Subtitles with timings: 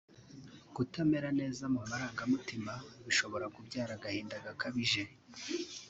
[0.75, 2.73] kutamera neza mu marangamutima
[3.05, 5.03] bishobora kubyara agahinda gakabije